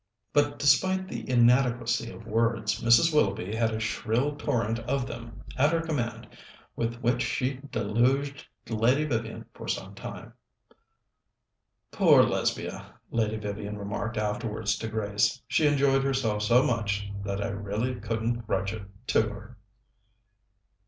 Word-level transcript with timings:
But 0.33 0.57
despite 0.57 1.07
the 1.07 1.29
inadequacy 1.29 2.09
of 2.11 2.25
words, 2.25 2.81
Mrs. 2.83 3.13
Willoughby 3.13 3.53
had 3.55 3.69
a 3.69 3.79
shrill 3.79 4.35
torrent 4.35 4.79
of 4.79 5.05
them 5.05 5.43
at 5.55 5.71
her 5.71 5.79
command, 5.81 6.27
with 6.75 6.95
which 7.01 7.21
she 7.21 7.59
deluged 7.71 8.47
Lady 8.67 9.05
Vivian 9.05 9.45
for 9.53 9.67
some 9.67 9.93
time. 9.93 10.33
"Poor 11.91 12.23
Lesbia!" 12.23 12.95
Lady 13.11 13.37
Vivian 13.37 13.77
remarked 13.77 14.17
afterwards 14.17 14.75
to 14.79 14.87
Grace; 14.87 15.39
"she 15.47 15.67
enjoyed 15.67 16.03
herself 16.03 16.41
so 16.41 16.63
much 16.63 17.07
that 17.23 17.39
I 17.39 17.49
really 17.49 17.93
couldn't 17.93 18.47
grudge 18.47 18.73
it 18.73 18.87
to 19.09 19.21
her!" 19.29 19.55